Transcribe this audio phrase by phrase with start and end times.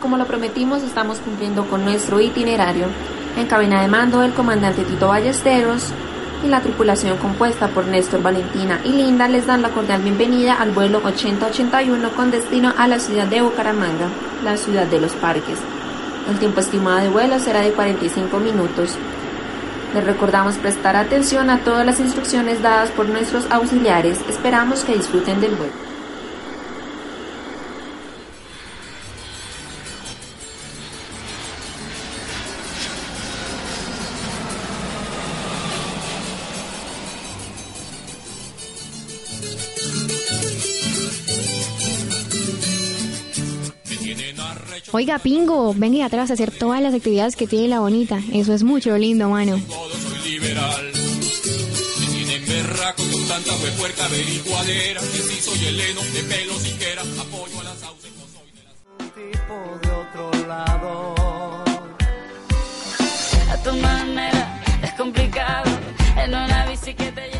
[0.00, 2.86] Como lo prometimos, estamos cumpliendo con nuestro itinerario.
[3.36, 5.92] En cabina de mando, el comandante Tito Ballesteros
[6.42, 10.70] y la tripulación compuesta por Néstor, Valentina y Linda les dan la cordial bienvenida al
[10.70, 14.08] vuelo 8081 con destino a la ciudad de Bucaramanga,
[14.42, 15.58] la ciudad de los parques.
[16.30, 18.94] El tiempo estimado de vuelo será de 45 minutos.
[19.92, 24.18] Les recordamos prestar atención a todas las instrucciones dadas por nuestros auxiliares.
[24.30, 25.89] Esperamos que disfruten del vuelo.
[44.92, 48.20] Oiga, Pingo, venga atrás a hacer todas las actividades que tiene la bonita.
[48.32, 49.60] Eso es mucho lindo, mano.
[63.48, 65.70] A tu manera es complicado
[66.16, 67.39] en una bici que te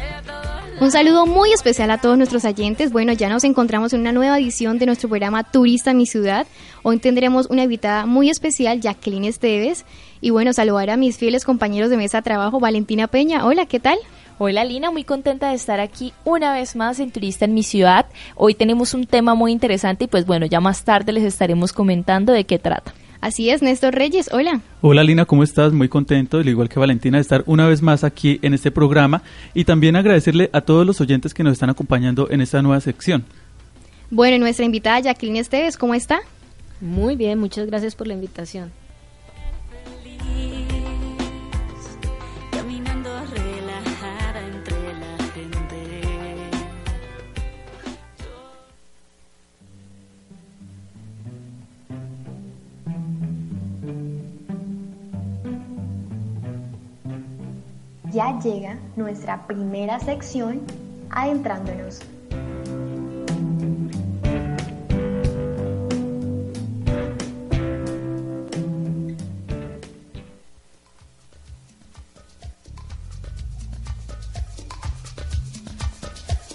[0.81, 2.91] un saludo muy especial a todos nuestros oyentes.
[2.91, 6.47] Bueno, ya nos encontramos en una nueva edición de nuestro programa Turista en mi ciudad.
[6.83, 9.85] Hoy tendremos una invitada muy especial, Jacqueline Esteves.
[10.23, 13.45] Y bueno, saludar a mis fieles compañeros de mesa de trabajo, Valentina Peña.
[13.45, 13.99] Hola, ¿qué tal?
[14.39, 18.07] Hola Lina, muy contenta de estar aquí una vez más en Turista en mi ciudad.
[18.35, 22.33] Hoy tenemos un tema muy interesante y pues bueno, ya más tarde les estaremos comentando
[22.33, 22.95] de qué trata.
[23.21, 24.63] Así es, Néstor Reyes, hola.
[24.81, 25.75] Hola Lina, ¿cómo estás?
[25.75, 29.23] Muy contento, al igual que Valentina, de estar una vez más aquí en este programa
[29.53, 33.27] y también agradecerle a todos los oyentes que nos están acompañando en esta nueva sección.
[34.11, 36.21] Bueno, nuestra invitada Jacqueline Esteves, ¿cómo está?
[36.81, 38.73] Muy bien, muchas gracias por la invitación.
[58.13, 60.63] Ya llega nuestra primera sección
[61.11, 62.01] adentrándonos.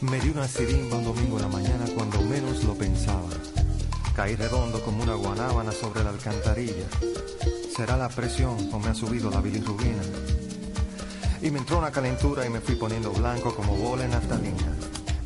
[0.02, 3.30] Me dio una sirimba un domingo en la mañana cuando menos lo pensaba.
[4.16, 6.86] Caí redondo como una guanábana sobre la alcantarilla.
[7.76, 10.02] ¿Será la presión o me ha subido la bilirrubina?
[11.46, 14.76] Y me entró una calentura y me fui poniendo blanco como bola en naftalina.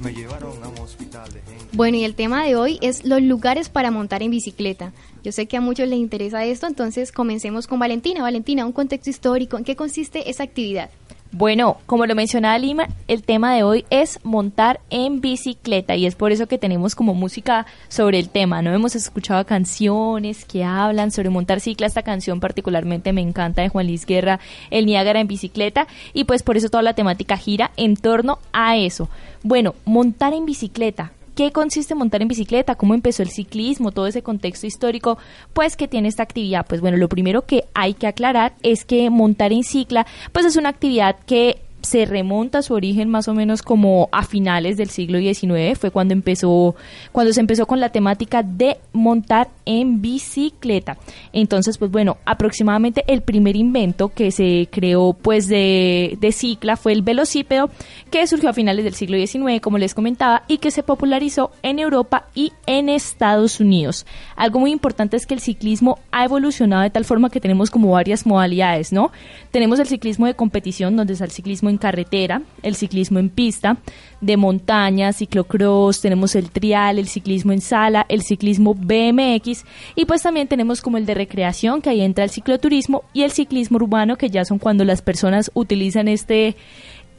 [0.01, 1.41] Me llevaron a un hospital de.
[1.71, 4.91] Bueno, y el tema de hoy es los lugares para montar en bicicleta.
[5.23, 8.21] Yo sé que a muchos les interesa esto, entonces comencemos con Valentina.
[8.21, 10.89] Valentina, un contexto histórico, ¿en qué consiste esa actividad?
[11.31, 16.15] Bueno, como lo mencionaba Lima, el tema de hoy es montar en bicicleta y es
[16.15, 18.73] por eso que tenemos como música sobre el tema, ¿no?
[18.73, 23.85] Hemos escuchado canciones que hablan sobre montar cicla, esta canción particularmente me encanta de Juan
[23.85, 24.39] Luis Guerra,
[24.71, 28.77] El Niágara en bicicleta y pues por eso toda la temática gira en torno a
[28.77, 29.07] eso.
[29.43, 34.21] Bueno, montar en bicicleta, qué consiste montar en bicicleta, cómo empezó el ciclismo, todo ese
[34.21, 35.17] contexto histórico,
[35.53, 36.65] pues que tiene esta actividad.
[36.67, 40.57] Pues bueno, lo primero que hay que aclarar es que montar en cicla, pues es
[40.57, 44.89] una actividad que se remonta a su origen más o menos como a finales del
[44.89, 46.75] siglo XIX, fue cuando empezó,
[47.11, 50.97] cuando se empezó con la temática de montar en bicicleta.
[51.33, 56.93] Entonces, pues bueno, aproximadamente el primer invento que se creó pues de, de cicla fue
[56.93, 57.69] el velocípedo,
[58.11, 61.79] que surgió a finales del siglo XIX, como les comentaba, y que se popularizó en
[61.79, 64.05] Europa y en Estados Unidos.
[64.35, 67.91] Algo muy importante es que el ciclismo ha evolucionado de tal forma que tenemos como
[67.91, 69.11] varias modalidades, ¿no?
[69.51, 73.77] Tenemos el ciclismo de competición, donde está el ciclismo en carretera, el ciclismo en pista,
[74.21, 80.23] de montaña, ciclocross, tenemos el trial, el ciclismo en sala, el ciclismo BMX y pues
[80.23, 84.17] también tenemos como el de recreación que ahí entra el cicloturismo y el ciclismo urbano
[84.17, 86.55] que ya son cuando las personas utilizan este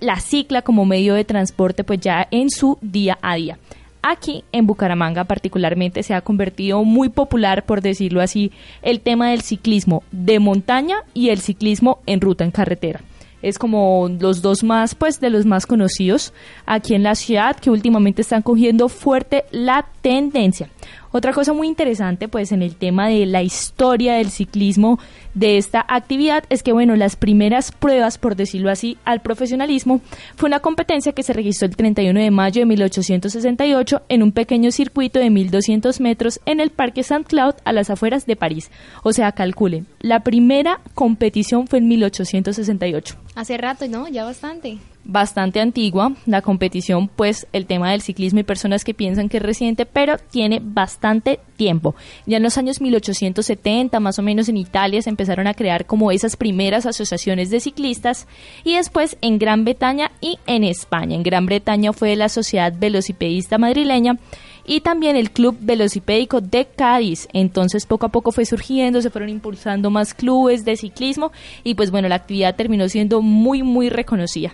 [0.00, 3.58] la cicla como medio de transporte pues ya en su día a día.
[4.02, 8.50] Aquí en Bucaramanga particularmente se ha convertido muy popular, por decirlo así,
[8.80, 13.02] el tema del ciclismo de montaña y el ciclismo en ruta en carretera
[13.42, 16.32] es como los dos más, pues, de los más conocidos
[16.66, 20.68] aquí en la ciudad que últimamente están cogiendo fuerte la tendencia.
[21.12, 25.00] Otra cosa muy interesante, pues en el tema de la historia del ciclismo
[25.34, 30.00] de esta actividad es que, bueno, las primeras pruebas, por decirlo así, al profesionalismo
[30.36, 34.70] fue una competencia que se registró el 31 de mayo de 1868 en un pequeño
[34.70, 38.70] circuito de 1200 metros en el Parque Saint-Cloud a las afueras de París.
[39.02, 43.16] O sea, calculen, la primera competición fue en 1868.
[43.34, 44.06] Hace rato, ¿no?
[44.06, 44.78] Ya bastante
[45.10, 49.42] bastante antigua, la competición, pues el tema del ciclismo y personas que piensan que es
[49.42, 51.94] reciente, pero tiene bastante tiempo.
[52.26, 56.12] Ya en los años 1870, más o menos en Italia, se empezaron a crear como
[56.12, 58.28] esas primeras asociaciones de ciclistas
[58.64, 61.16] y después en Gran Bretaña y en España.
[61.16, 64.18] En Gran Bretaña fue la Sociedad Velocipedista Madrileña
[64.64, 67.26] y también el Club Velocipédico de Cádiz.
[67.32, 71.32] Entonces poco a poco fue surgiendo, se fueron impulsando más clubes de ciclismo
[71.64, 74.52] y pues bueno, la actividad terminó siendo muy muy reconocida.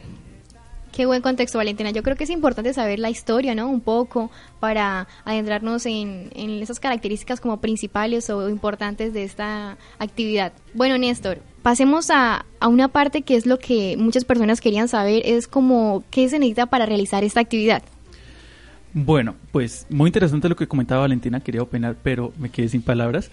[0.96, 1.90] Qué buen contexto, Valentina.
[1.90, 3.68] Yo creo que es importante saber la historia, ¿no?
[3.68, 6.30] Un poco para adentrarnos en,
[6.62, 10.54] esas características como principales o importantes de esta actividad.
[10.72, 15.20] Bueno, Néstor, pasemos a, a, una parte que es lo que muchas personas querían saber,
[15.26, 17.82] es como qué se necesita para realizar esta actividad.
[18.94, 23.30] Bueno, pues muy interesante lo que comentaba Valentina, quería opinar, pero me quedé sin palabras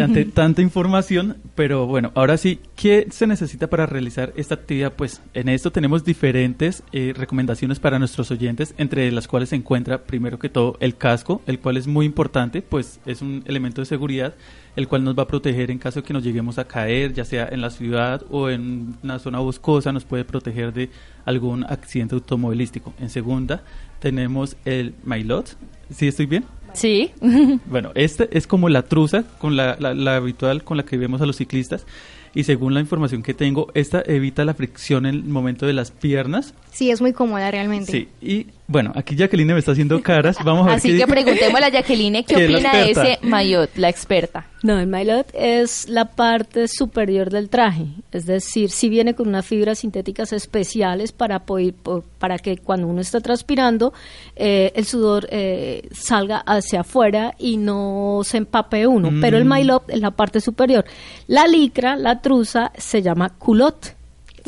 [0.00, 4.92] ante tanta información, pero bueno, ahora sí, ¿qué se necesita para realizar esta actividad?
[4.92, 10.02] Pues en esto tenemos diferentes eh, recomendaciones para nuestros oyentes, entre las cuales se encuentra
[10.04, 13.86] primero que todo el casco, el cual es muy importante, pues es un elemento de
[13.86, 14.34] seguridad,
[14.76, 17.24] el cual nos va a proteger en caso de que nos lleguemos a caer, ya
[17.24, 20.90] sea en la ciudad o en una zona boscosa, nos puede proteger de
[21.24, 22.92] algún accidente automovilístico.
[23.00, 23.62] En segunda,
[24.00, 25.56] tenemos el Mailot,
[25.90, 26.44] ¿sí estoy bien?
[26.76, 27.10] Sí.
[27.66, 31.26] bueno, este es como la truza con la, la, habitual con la que vemos a
[31.26, 31.86] los ciclistas
[32.34, 35.90] y según la información que tengo, esta evita la fricción en el momento de las
[35.90, 36.52] piernas.
[36.70, 37.90] Sí, es muy cómoda realmente.
[37.90, 41.66] Sí, y bueno, aquí Jacqueline me está haciendo caras, vamos a ver Así que preguntémosle
[41.66, 44.46] a Jacqueline qué, opina de ese maillot, la experta.
[44.62, 49.46] No, el maillot es la parte superior del traje, es decir, si viene con unas
[49.46, 51.74] fibras sintéticas especiales para, poder,
[52.18, 53.92] para que cuando uno está transpirando,
[54.34, 59.48] eh, el sudor eh, salga hacia afuera y no se empape uno, pero el mm.
[59.48, 60.84] maillot es la parte superior.
[61.28, 63.95] La licra, la truza, se llama culot.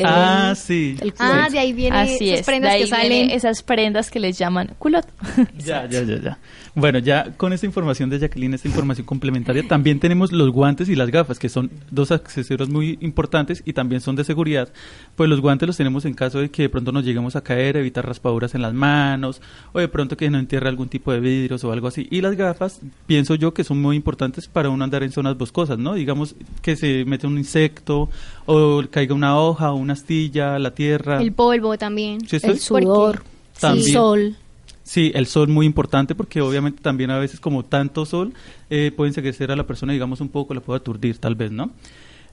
[0.05, 0.97] Ah, sí.
[1.19, 3.31] ah, de ahí vienen esas prendas que salen.
[3.31, 5.07] Esas prendas que les llaman culot.
[5.59, 6.39] ya, ya, ya, ya.
[6.75, 10.95] Bueno, ya con esta información de Jacqueline, esta información complementaria, también tenemos los guantes y
[10.95, 14.69] las gafas, que son dos accesorios muy importantes y también son de seguridad.
[15.17, 17.77] Pues los guantes los tenemos en caso de que de pronto nos lleguemos a caer,
[17.77, 19.43] evitar raspaduras en las manos,
[19.73, 22.07] o de pronto que no entierre algún tipo de vidrios o algo así.
[22.11, 25.79] Y las gafas, pienso yo que son muy importantes para uno andar en zonas boscosas,
[25.79, 25.95] ¿no?
[25.95, 28.09] Digamos que se mete un insecto,
[28.47, 31.21] o caiga una hoja, o una astilla, la tierra.
[31.21, 32.19] El polvo también.
[32.31, 33.23] el sudor,
[33.63, 34.37] el sol.
[34.83, 38.33] Sí, el sol muy importante porque obviamente también a veces como tanto sol
[38.71, 41.71] eh, puede enseguecer a la persona, digamos un poco, la puede aturdir tal vez, ¿no?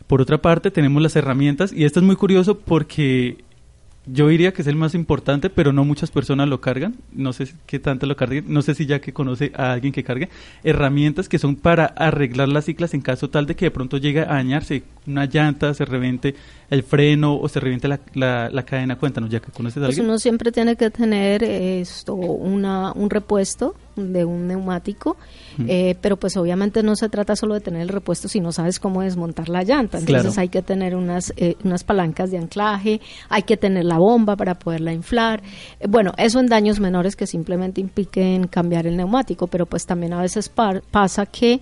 [0.08, 3.44] Por otra parte tenemos las herramientas y esto es muy curioso porque
[4.08, 6.96] yo diría que es el más importante, pero no muchas personas lo cargan.
[7.12, 8.46] No sé qué tanto lo carguen.
[8.48, 10.30] No sé si ya que conoce a alguien que cargue
[10.64, 14.22] herramientas que son para arreglar las ciclas en caso tal de que de pronto llegue
[14.22, 16.36] a dañarse una llanta, se reviente
[16.70, 18.98] el freno o se reviente la, la, cadena.
[18.98, 20.08] Cuéntanos, ya que conoces a pues alguien.
[20.08, 25.18] uno siempre tiene que tener esto, una, un repuesto de un neumático,
[25.68, 28.80] eh, pero pues obviamente no se trata solo de tener el repuesto si no sabes
[28.80, 30.00] cómo desmontar la llanta.
[30.00, 33.00] Entonces hay que tener unas, eh, unas palancas de anclaje,
[33.30, 35.42] hay que tener la bomba para poderla inflar.
[35.80, 40.14] Eh, bueno, eso en daños menores que simplemente impliquen cambiar el neumático, pero pues también
[40.14, 41.62] a veces pasa que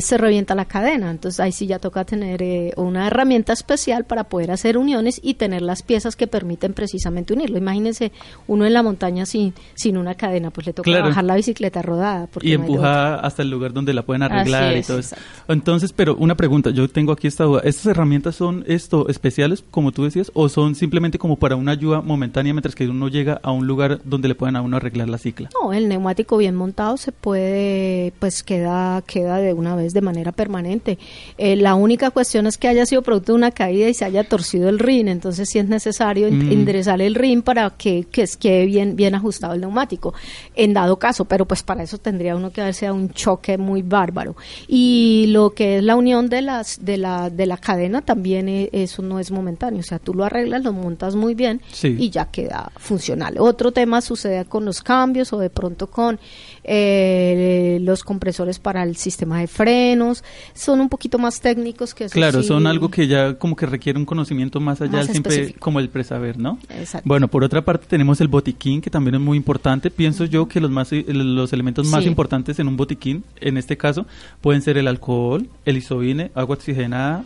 [0.00, 1.10] se revienta la cadena.
[1.10, 5.62] Entonces ahí sí ya toca tener una herramienta especial para poder hacer uniones y tener
[5.62, 7.58] las piezas que permiten precisamente unirlo.
[7.58, 8.12] Imagínense
[8.46, 12.28] uno en la montaña sin, sin una cadena, pues le toca bajar la bicicleta rodada.
[12.40, 15.16] y empuja hasta el lugar donde la pueden arreglar y todo eso.
[15.48, 17.60] Entonces, pero una pregunta, yo tengo aquí esta duda.
[17.64, 22.00] ¿Estas herramientas son esto especiales, como tú decías, o son simplemente como para una ayuda
[22.00, 25.18] momentánea mientras que uno llega a un lugar donde le puedan a uno arreglar la
[25.18, 25.50] cicla?
[25.60, 30.32] No, el neumático bien montado se puede, pues queda, queda de una vez de manera
[30.32, 30.98] permanente.
[31.38, 34.24] Eh, la única cuestión es que haya sido producto de una caída y se haya
[34.24, 36.52] torcido el rin, entonces sí es necesario mm.
[36.52, 40.14] enderezar el rin para que, que quede bien, bien ajustado el neumático.
[40.54, 43.82] En dado caso, pero pues para eso tendría uno que darse a un choque muy
[43.82, 44.36] bárbaro.
[44.68, 48.70] Y lo que es la unión de las de la de la cadena también e,
[48.72, 52.26] eso no es momentáneo, o sea, tú lo arreglas, lo montas muy bien y ya
[52.26, 53.36] queda funcional.
[53.38, 56.18] Otro tema sucede con los cambios o de pronto con
[56.64, 62.14] eh, los compresores para el sistema de frenos, son un poquito más técnicos que eso
[62.14, 65.58] Claro, sí, son algo que ya como que requiere un conocimiento más allá Más específico.
[65.60, 66.58] como el presaber, ¿no?
[66.70, 67.06] Exacto.
[67.08, 69.90] Bueno, por otra parte tenemos el botiquín que también es muy importante.
[69.90, 72.08] Pienso yo que los más los elementos más Sí.
[72.08, 74.06] importantes en un botiquín, en este caso,
[74.40, 77.24] pueden ser el alcohol, el isoine, agua oxigenada,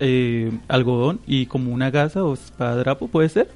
[0.00, 3.50] eh, algodón y como una gasa o espadadrapo, puede ser.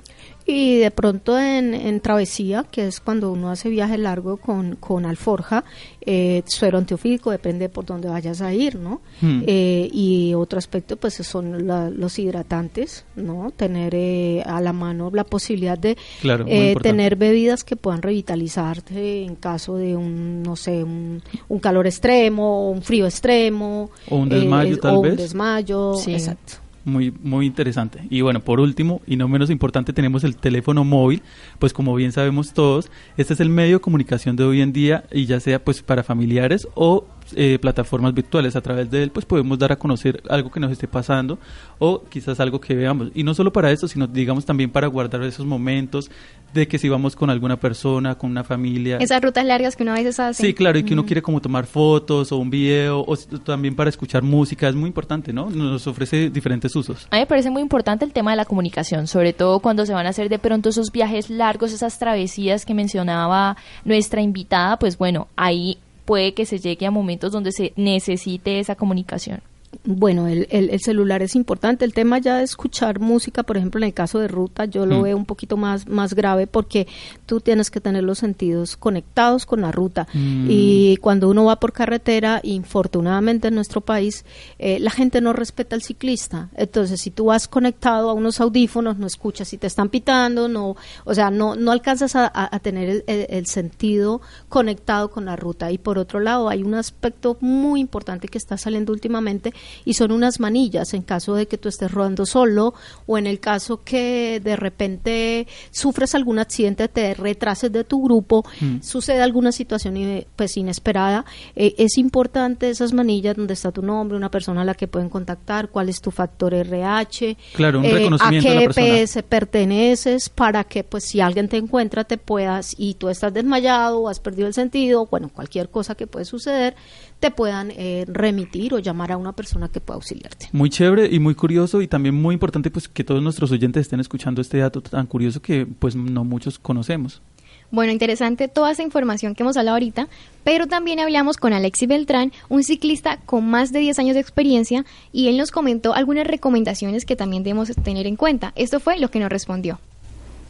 [0.45, 5.07] Y de pronto en, en travesía, que es cuando uno hace viaje largo con, con
[5.07, 5.65] alforja,
[6.01, 9.01] eh, suero antiofídico, depende por dónde vayas a ir, ¿no?
[9.21, 9.43] Hmm.
[9.47, 13.53] Eh, y otro aspecto, pues son la- los hidratantes, ¿no?
[13.57, 19.23] Tener eh, a la mano la posibilidad de Claro, eh, tener bebidas que puedan revitalizarte
[19.25, 23.91] en caso de un, no sé, un, un calor extremo, un frío extremo.
[24.11, 25.17] O un desmayo, eh, tal o un vez.
[25.17, 26.13] desmayo, Sí.
[26.15, 26.55] exacto.
[26.85, 28.01] Muy, muy interesante.
[28.11, 31.23] Y bueno, por último, y no menos importante, tenemos el teléfono móvil.
[31.59, 35.05] Pues como bien sabemos todos, este es el medio de comunicación de hoy en día
[35.13, 38.57] y ya sea pues para familiares o eh, plataformas virtuales.
[38.57, 41.39] A través de él pues podemos dar a conocer algo que nos esté pasando
[41.79, 43.11] o quizás algo que veamos.
[43.15, 46.11] Y no solo para eso, sino digamos también para guardar esos momentos
[46.53, 48.99] de que si vamos con alguna persona, con una familia.
[48.99, 50.43] Esas rutas largas que uno a veces hace.
[50.43, 53.91] Sí, claro, y que uno quiere como tomar fotos o un video o también para
[53.91, 55.49] escuchar música, es muy importante, ¿no?
[55.51, 57.07] Nos ofrece diferentes usos.
[57.11, 59.95] A mí me parece muy importante el tema de la comunicación, sobre todo cuando se
[59.95, 64.99] van a hacer de pronto esos viajes largos, esas travesías que mencionaba nuestra invitada, pues
[64.99, 69.43] bueno, ahí puede que se llegue a momentos donde se necesite esa comunicación.
[69.85, 71.85] Bueno, el, el, el celular es importante.
[71.85, 74.99] El tema ya de escuchar música, por ejemplo, en el caso de ruta, yo lo
[74.99, 75.03] Mm.
[75.03, 76.87] veo un poquito más, más grave porque
[77.27, 80.07] tú tienes que tener los sentidos conectados con la ruta.
[80.13, 80.47] Mm.
[80.51, 84.25] Y cuando uno va por carretera, infortunadamente en nuestro país,
[84.59, 86.49] eh, la gente no respeta al ciclista.
[86.55, 90.77] Entonces, si tú vas conectado a unos audífonos, no escuchas si te están pitando, no,
[91.05, 95.73] o sea, no, no alcanzas a, a- tener el- el sentido conectado con la ruta.
[95.73, 99.53] Y por otro lado, hay un aspecto muy importante que está saliendo últimamente
[99.85, 102.75] y son unas manillas en caso de que tú estés rodando solo
[103.07, 108.45] o en el caso que de repente sufres algún accidente, te retrases de tu grupo,
[108.61, 108.83] Mm.
[108.83, 111.25] sucede alguna situación eh, pues inesperada,
[111.57, 115.09] eh, es importante esas manillas donde está tu nombre, una persona a la que pueden
[115.09, 119.03] contactar, cuál es tu factor RH, Claro, un eh, reconocimiento a qué.
[119.03, 124.01] EPS perteneces para que pues si alguien te encuentra te puedas y tú estás desmayado
[124.01, 126.75] o has perdido el sentido, bueno, cualquier cosa que puede suceder,
[127.21, 130.49] te puedan eh, remitir o llamar a una persona que pueda auxiliarte.
[130.53, 134.01] Muy chévere y muy curioso y también muy importante pues que todos nuestros oyentes estén
[134.01, 137.23] escuchando este dato tan curioso que pues no muchos conocemos.
[137.71, 140.09] Bueno, interesante toda esa información que hemos hablado ahorita,
[140.45, 144.85] pero también hablamos con Alexis Beltrán, un ciclista con más de 10 años de experiencia,
[145.11, 148.53] y él nos comentó algunas recomendaciones que también debemos tener en cuenta.
[148.57, 149.81] Esto fue lo que nos respondió.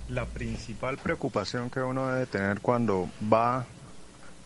[0.09, 3.67] La principal preocupación que uno debe tener cuando va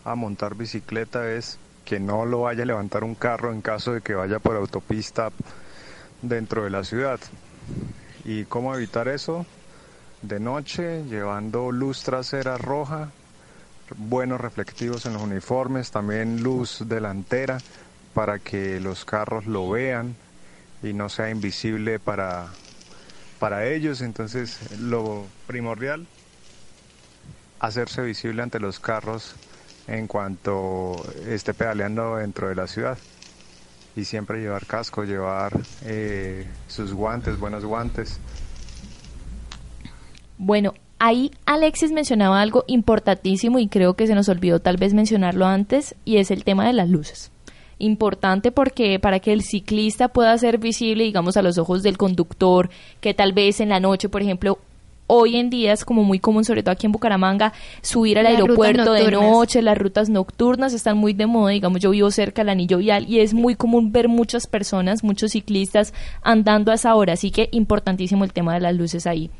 [0.05, 4.01] a montar bicicleta es que no lo vaya a levantar un carro en caso de
[4.01, 5.31] que vaya por autopista
[6.21, 7.17] dentro de la ciudad.
[8.25, 9.45] ¿Y cómo evitar eso?
[10.21, 13.11] De noche, llevando luz trasera roja,
[13.95, 17.59] buenos reflectivos en los uniformes, también luz delantera
[18.13, 20.17] para que los carros lo vean
[20.83, 22.47] y no sea invisible para,
[23.39, 24.01] para ellos.
[24.01, 26.05] Entonces, lo primordial,
[27.61, 29.37] hacerse visible ante los carros
[29.87, 30.95] en cuanto
[31.27, 32.97] esté pedaleando dentro de la ciudad.
[33.95, 35.53] Y siempre llevar casco, llevar
[35.85, 38.19] eh, sus guantes, buenos guantes.
[40.37, 45.47] Bueno, ahí Alexis mencionaba algo importantísimo y creo que se nos olvidó tal vez mencionarlo
[45.47, 47.31] antes y es el tema de las luces.
[47.79, 52.69] Importante porque para que el ciclista pueda ser visible, digamos, a los ojos del conductor,
[53.01, 54.59] que tal vez en la noche, por ejemplo,
[55.07, 58.33] hoy en día es como muy común, sobre todo aquí en Bucaramanga, subir al Las
[58.33, 62.49] aeropuerto de noche, las rutas nocturnas están muy de moda, digamos, yo vivo cerca del
[62.49, 67.13] anillo vial y es muy común ver muchas personas, muchos ciclistas andando a esa hora,
[67.13, 69.31] así que importantísimo el tema de las luces ahí.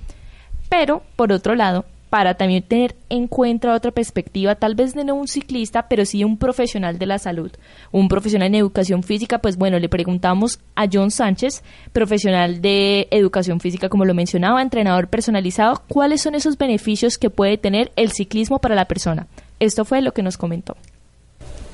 [0.70, 5.16] Pero, por otro lado, para también tener en cuenta otra perspectiva, tal vez de no
[5.16, 7.52] un ciclista, pero sí un profesional de la salud,
[7.92, 13.60] un profesional en educación física, pues bueno, le preguntamos a John Sánchez, profesional de educación
[13.60, 18.60] física, como lo mencionaba, entrenador personalizado, cuáles son esos beneficios que puede tener el ciclismo
[18.60, 19.28] para la persona.
[19.60, 20.78] Esto fue lo que nos comentó.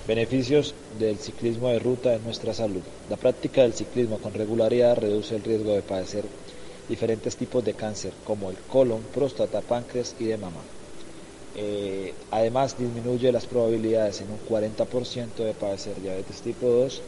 [0.08, 2.82] Beneficios del ciclismo de ruta en nuestra salud.
[3.10, 6.26] La práctica del ciclismo con regularidad reduce el riesgo de padecer
[6.90, 10.62] diferentes tipos de cáncer como el colon, próstata, páncreas y de mama.
[11.56, 17.02] Eh, además disminuye las probabilidades en un 40% de padecer diabetes tipo 2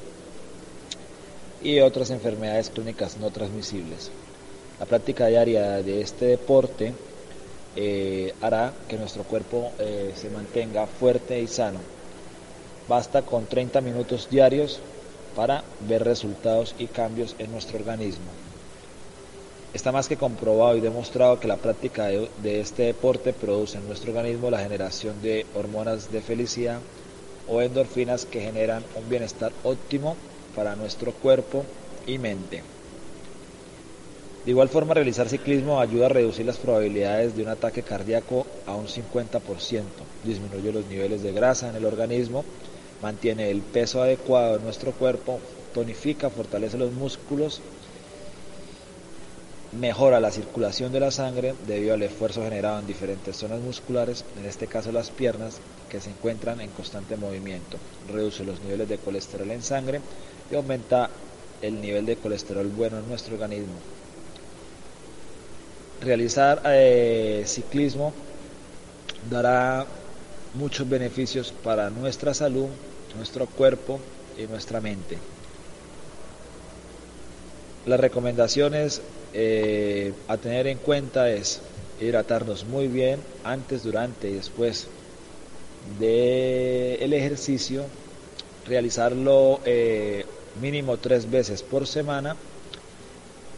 [1.63, 4.11] y otras enfermedades crónicas no transmisibles.
[4.79, 6.93] La práctica diaria de este deporte
[7.75, 11.79] eh, hará que nuestro cuerpo eh, se mantenga fuerte y sano
[12.87, 14.79] Basta con 30 minutos diarios
[15.35, 18.44] para ver resultados y cambios en nuestro organismo.
[19.75, 24.11] Está más que comprobado y demostrado que la práctica de, este deporte produce en nuestro
[24.11, 26.79] organismo la generación de hormonas de felicidad
[27.49, 30.15] o endorfinas que generan un bienestar óptimo
[30.55, 31.65] para nuestro cuerpo
[32.07, 32.63] y mente.
[34.45, 38.75] De igual forma, realizar ciclismo ayuda a reducir las probabilidades de un ataque cardíaco a
[38.75, 39.81] un 50%,
[40.23, 42.45] disminuye los niveles de grasa en el organismo,
[43.01, 45.41] mantiene el peso adecuado en nuestro cuerpo,
[45.73, 47.61] tonifica, fortalece los músculos,
[49.79, 54.45] mejora la circulación de la sangre debido al esfuerzo generado en diferentes zonas musculares, en
[54.45, 55.57] este caso las piernas,
[55.89, 57.77] que se encuentran en constante movimiento,
[58.11, 60.01] reduce los niveles de colesterol en sangre
[60.51, 61.09] y aumenta
[61.61, 63.75] el nivel de colesterol bueno en nuestro organismo.
[66.01, 68.13] Realizar eh, ciclismo
[69.29, 69.85] dará
[70.53, 72.67] muchos beneficios para nuestra salud,
[73.15, 73.99] nuestro cuerpo
[74.37, 75.17] y nuestra mente.
[77.85, 79.01] Las recomendaciones
[79.33, 81.61] eh, a tener en cuenta es
[82.01, 84.87] hidratarnos muy bien antes, durante y después
[85.99, 87.85] del ejercicio,
[88.65, 90.25] realizarlo eh,
[90.59, 92.35] mínimo tres veces por semana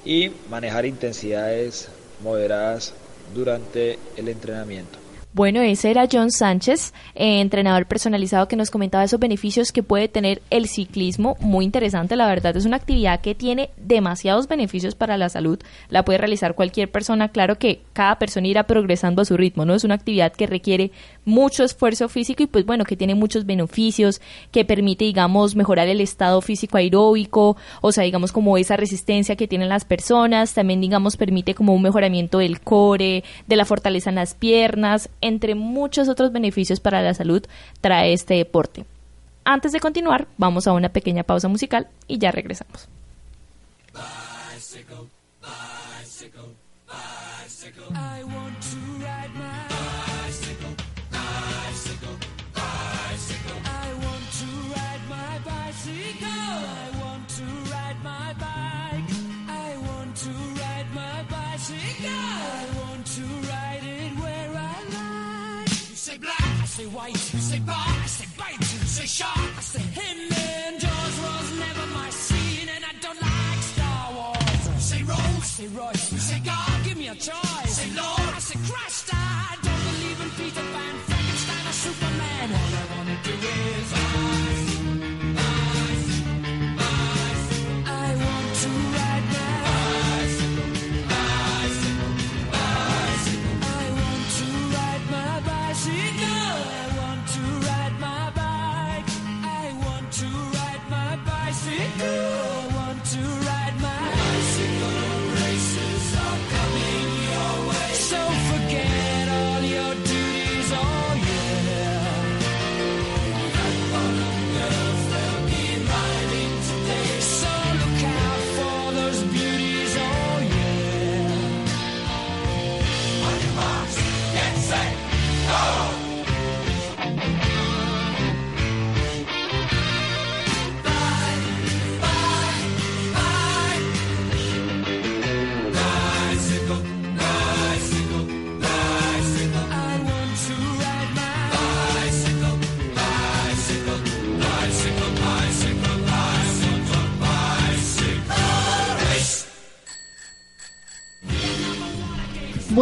[0.04, 1.88] y manejar intensidades
[2.22, 2.94] moderadas
[3.34, 5.07] durante el entrenamiento.
[5.34, 10.08] Bueno, ese era John Sánchez, eh, entrenador personalizado que nos comentaba esos beneficios que puede
[10.08, 11.38] tener el ciclismo.
[11.40, 15.60] Muy interesante, la verdad, es una actividad que tiene demasiados beneficios para la salud.
[15.90, 17.30] La puede realizar cualquier persona.
[17.30, 19.76] Claro que cada persona irá progresando a su ritmo, ¿no?
[19.76, 20.92] Es una actividad que requiere
[21.24, 26.02] mucho esfuerzo físico y pues bueno, que tiene muchos beneficios, que permite, digamos, mejorar el
[26.02, 30.56] estado físico aeróbico, o sea, digamos, como esa resistencia que tienen las personas.
[30.56, 35.56] También, digamos, permite como un mejoramiento del core, de la fortaleza en las piernas entre
[35.56, 37.44] muchos otros beneficios para la salud,
[37.82, 38.86] trae este deporte.
[39.44, 42.88] Antes de continuar, vamos a una pequeña pausa musical y ya regresamos.
[66.78, 71.16] Say white, say bar, I say bite, you say shark, I say him and Jaws
[71.26, 74.84] was never my scene, and I don't like Star Wars.
[74.90, 76.07] Say Rose, say Royce,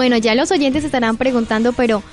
[0.06, 2.04] Bueno, ya los oyentes estarán preguntando, pero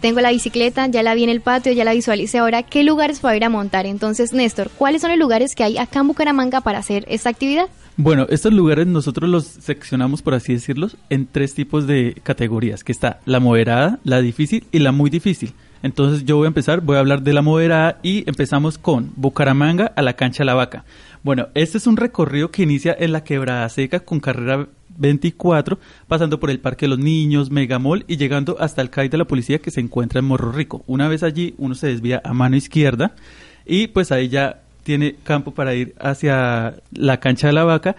[0.00, 3.20] tengo la bicicleta, ya la vi en el patio, ya la visualicé ahora, ¿qué lugares
[3.20, 3.84] para ir a montar?
[3.84, 7.66] Entonces, Néstor, ¿cuáles son los lugares que hay acá en Bucaramanga para hacer esta actividad?
[7.98, 12.92] Bueno, estos lugares nosotros los seccionamos, por así decirlo, en tres tipos de categorías, que
[12.92, 15.52] está la moderada, la difícil y la muy difícil.
[15.82, 19.92] Entonces yo voy a empezar, voy a hablar de la moderada y empezamos con Bucaramanga
[19.94, 20.86] a la cancha La Vaca.
[21.22, 25.78] Bueno, este es un recorrido que inicia en la Quebrada Seca con carrera 24,
[26.08, 29.26] pasando por el Parque de los Niños, Megamol y llegando hasta el CAI de la
[29.26, 30.84] policía que se encuentra en Morro Rico.
[30.86, 33.14] Una vez allí, uno se desvía a mano izquierda
[33.66, 37.96] y pues ahí ya tiene campo para ir hacia la cancha de la vaca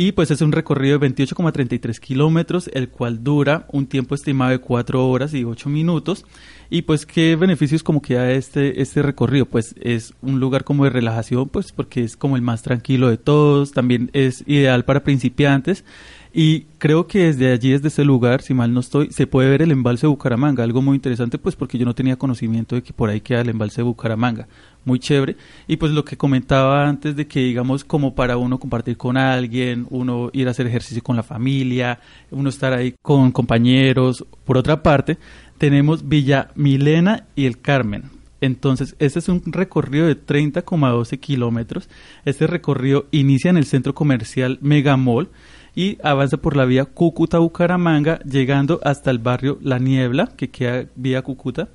[0.00, 4.60] y pues es un recorrido de 28,33 kilómetros, el cual dura un tiempo estimado de
[4.60, 6.24] 4 horas y 8 minutos.
[6.70, 10.84] Y pues qué beneficios como que da este, este recorrido, pues es un lugar como
[10.84, 15.02] de relajación, pues porque es como el más tranquilo de todos, también es ideal para
[15.02, 15.84] principiantes
[16.32, 19.62] y creo que desde allí, desde ese lugar, si mal no estoy, se puede ver
[19.62, 22.92] el embalse de Bucaramanga, algo muy interesante, pues porque yo no tenía conocimiento de que
[22.92, 24.46] por ahí queda el embalse de Bucaramanga.
[24.84, 25.36] muy chévere.
[25.66, 29.86] Y pues lo que comentaba antes de que, digamos, como para uno compartir con alguien,
[29.90, 34.24] uno ir a hacer ejercicio con la familia, uno estar ahí con compañeros.
[34.44, 35.18] Por otra parte,
[35.58, 38.04] tenemos Villa Milena y el Carmen.
[38.40, 41.88] Entonces, este es un recorrido de 30,12 kilómetros.
[42.24, 45.28] Este recorrido inicia en el centro comercial Megamall
[45.74, 51.22] y avanza por la vía Cúcuta-Bucaramanga, llegando hasta el barrio La Niebla, que queda vía
[51.22, 51.68] Cúcuta.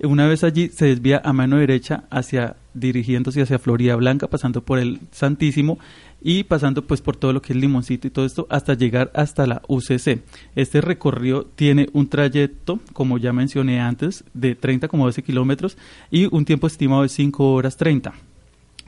[0.00, 4.78] Una vez allí se desvía a mano derecha hacia dirigiéndose hacia Florida Blanca, pasando por
[4.78, 5.78] el Santísimo
[6.20, 9.46] y pasando pues por todo lo que es Limoncito y todo esto hasta llegar hasta
[9.46, 10.22] la UCC.
[10.54, 15.76] Este recorrido tiene un trayecto, como ya mencioné antes, de 30,12 kilómetros
[16.10, 18.14] y un tiempo estimado de 5 horas 30.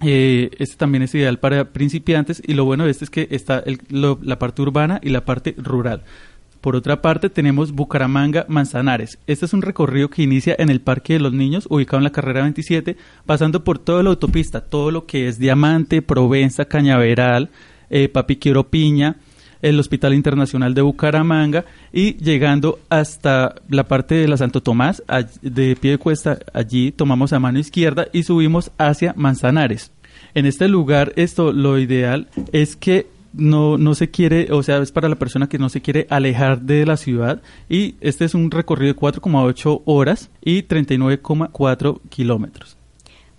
[0.03, 3.63] Eh, este también es ideal para principiantes y lo bueno de este es que está
[3.91, 6.03] la parte urbana y la parte rural.
[6.61, 9.19] Por otra parte, tenemos Bucaramanga Manzanares.
[9.27, 12.13] Este es un recorrido que inicia en el Parque de los Niños, ubicado en la
[12.13, 17.49] carrera 27, pasando por toda la autopista, todo lo que es Diamante, Provenza, Cañaveral,
[17.89, 19.17] eh, Papiquero Piña,
[19.63, 25.03] el Hospital Internacional de Bucaramanga y llegando hasta la parte de la Santo Tomás,
[25.43, 29.93] de pie de cuesta, allí tomamos a mano izquierda y subimos hacia Manzanares.
[30.35, 34.93] En este lugar, esto lo ideal es que no, no se quiere, o sea, es
[34.93, 38.51] para la persona que no se quiere alejar de la ciudad y este es un
[38.51, 42.80] recorrido de 4,8 horas y 39,4 kilómetros.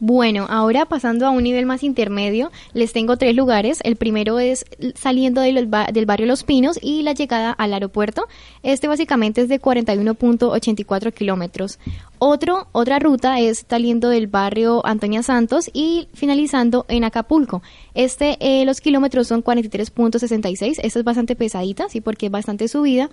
[0.04, 3.82] Bueno, ahora pasando a un nivel más intermedio, les tengo tres lugares.
[3.84, 8.28] El primero es saliendo del, barrio Los Pinos y la llegada al aeropuerto.
[8.64, 11.78] Este básicamente es de 41.84 kilómetros.
[12.18, 17.62] Otro, otra ruta es saliendo del barrio Antonia Santos y finalizando en Acapulco.
[17.94, 20.80] Este, eh, los kilómetros son 43.66.
[20.82, 23.12] Esta es bastante pesadita, sí, porque es bastante subida.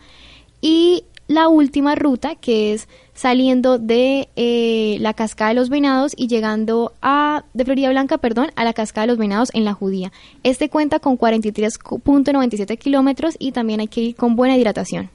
[0.62, 6.28] Y la última ruta, que es saliendo de eh, la Cascada de los Venados y
[6.28, 10.12] llegando a, de Florida Blanca, perdón, a la Cascada de los Venados en la Judía.
[10.44, 15.10] Este cuenta con 43.97 kilómetros y también hay que ir con buena hidratación.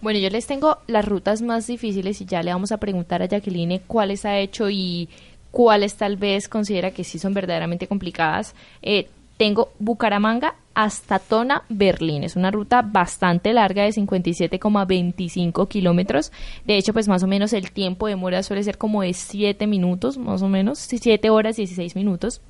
[0.00, 3.26] Bueno, yo les tengo las rutas más difíciles y ya le vamos a preguntar a
[3.26, 5.08] Jacqueline cuáles ha hecho y
[5.52, 8.56] cuáles tal vez considera que sí son verdaderamente complicadas.
[8.82, 9.06] Eh,
[9.36, 12.24] tengo Bucaramanga hasta Tona, Berlín.
[12.24, 16.32] Es una ruta bastante larga de 57,25 kilómetros.
[16.64, 19.66] De hecho, pues más o menos el tiempo de mora suele ser como de 7
[19.66, 22.40] minutos, más o menos, 7 horas 16 minutos.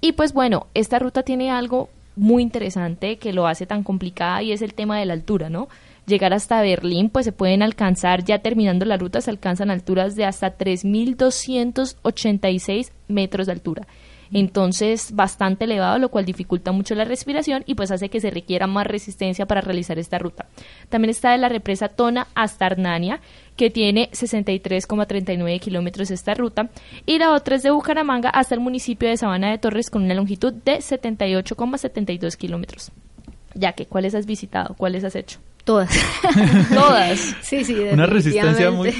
[0.00, 4.52] Y pues bueno, esta ruta tiene algo muy interesante que lo hace tan complicada y
[4.52, 5.68] es el tema de la altura, ¿no?
[6.06, 10.24] Llegar hasta Berlín, pues se pueden alcanzar, ya terminando la ruta, se alcanzan alturas de
[10.24, 13.86] hasta 3.286 metros de altura
[14.32, 18.66] entonces bastante elevado, lo cual dificulta mucho la respiración y pues hace que se requiera
[18.66, 20.46] más resistencia para realizar esta ruta.
[20.88, 23.20] También está de la represa Tona hasta Arnania,
[23.56, 26.68] que tiene 63,39 kilómetros esta ruta,
[27.06, 30.14] y la otra es de Bucaramanga hasta el municipio de Sabana de Torres con una
[30.14, 32.92] longitud de 78,72 kilómetros.
[33.54, 34.74] Ya que, ¿cuáles has visitado?
[34.74, 35.38] ¿Cuáles has hecho?
[35.64, 35.90] Todas.
[36.72, 37.18] Todas.
[37.42, 38.92] Sí, sí, Una resistencia muy...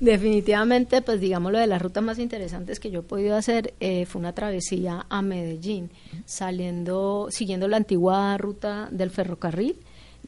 [0.00, 4.06] definitivamente, pues digamos, lo de las rutas más interesantes que yo he podido hacer eh,
[4.06, 5.90] fue una travesía a Medellín,
[6.24, 9.76] saliendo, siguiendo la antigua ruta del ferrocarril,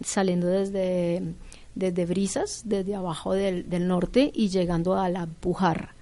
[0.03, 1.23] saliendo desde,
[1.75, 5.95] desde Brisas, desde abajo del, del norte y llegando a la Bujarra.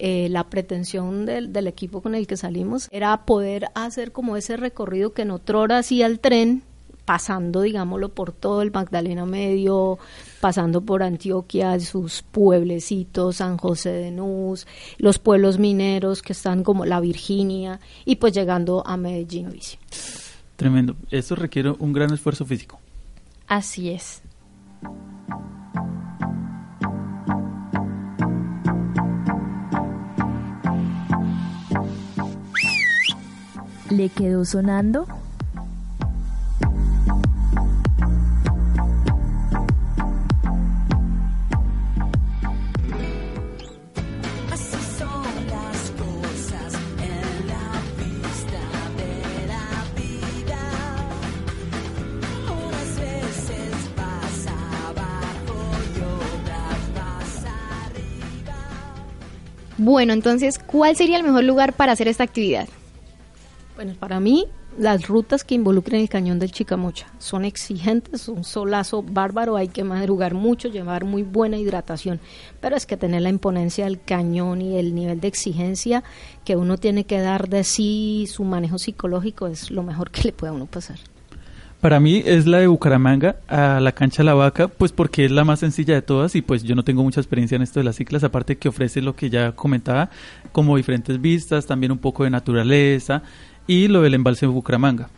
[0.00, 4.56] Eh, la pretensión del, del, equipo con el que salimos era poder hacer como ese
[4.56, 6.62] recorrido que en otro hora hacía el tren
[7.04, 9.98] pasando, digámoslo, por todo el Magdalena Medio,
[10.40, 14.66] pasando por Antioquia, sus pueblecitos, San José de Nuz,
[14.98, 19.78] los pueblos mineros que están como la Virginia, y pues llegando a Medellín bici.
[20.56, 20.96] Tremendo.
[21.10, 22.80] Esto requiere un gran esfuerzo físico.
[23.46, 24.22] Así es.
[33.90, 35.06] ¿Le quedó sonando?
[59.88, 62.68] Bueno, entonces, ¿cuál sería el mejor lugar para hacer esta actividad?
[63.74, 64.44] Bueno, para mí,
[64.78, 69.84] las rutas que involucren el cañón del Chicamocha son exigentes, un solazo bárbaro, hay que
[69.84, 72.20] madrugar mucho, llevar muy buena hidratación,
[72.60, 76.04] pero es que tener la imponencia del cañón y el nivel de exigencia
[76.44, 80.32] que uno tiene que dar de sí, su manejo psicológico es lo mejor que le
[80.32, 80.98] puede a uno pasar.
[81.80, 85.44] Para mí es la de Bucaramanga a la cancha La Vaca, pues porque es la
[85.44, 87.94] más sencilla de todas y pues yo no tengo mucha experiencia en esto de las
[87.94, 90.10] ciclas, aparte que ofrece lo que ya comentaba,
[90.50, 93.22] como diferentes vistas, también un poco de naturaleza
[93.68, 95.08] y lo del embalse de Bucaramanga.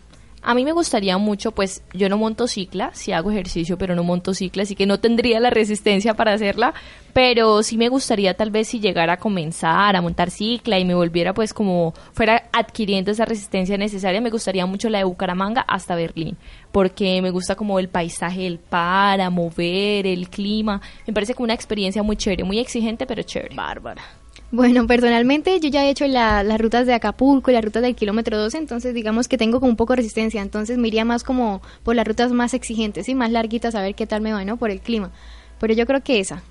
[0.42, 4.05] A mí me gustaría mucho, pues yo no monto cicla, sí hago ejercicio, pero no
[4.05, 6.72] monto cicla, así que no tendría la resistencia para hacerla,
[7.12, 10.94] pero sí me gustaría tal vez si llegara a comenzar a montar cicla y me
[10.94, 15.94] volviera pues como fuera adquiriendo esa resistencia necesaria, me gustaría mucho la de Bucaramanga hasta
[15.94, 16.38] Berlín,
[16.72, 21.55] porque me gusta como el paisaje el páramo, ver el clima, me parece como una
[21.55, 23.55] experiencia muy chévere, muy exigente, pero chévere.
[23.55, 24.19] Bárbara.
[24.53, 28.37] Bueno, personalmente yo ya he hecho las rutas de Acapulco y las rutas del kilómetro
[28.37, 31.62] 12, entonces digamos que tengo como un poco de resistencia, entonces me iría más como
[31.85, 34.57] por las rutas más exigentes y más larguitas a ver qué tal me va, ¿no?
[34.57, 35.12] Por el clima.
[35.61, 36.43] Pero yo creo que esa.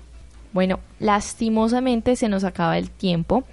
[0.52, 3.44] Bueno, lastimosamente se nos acaba el tiempo.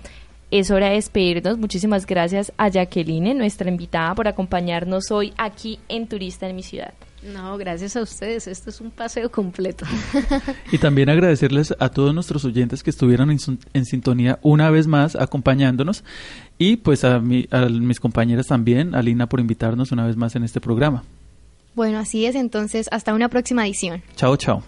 [0.49, 1.57] Es hora de despedirnos.
[1.57, 6.93] Muchísimas gracias a Jacqueline, nuestra invitada, por acompañarnos hoy aquí en Turista en mi ciudad.
[7.33, 8.47] No, gracias a ustedes.
[8.47, 9.85] Esto es un paseo completo.
[10.71, 16.03] y también agradecerles a todos nuestros oyentes que estuvieron en, sintonía una vez más acompañándonos
[16.57, 20.43] y pues a, a mis compañeras también, a Lina por invitarnos una vez más en
[20.43, 21.03] este programa.
[21.75, 22.35] Bueno, así es.
[22.35, 24.01] Entonces, hasta una próxima edición.
[24.15, 24.63] Chao, chao.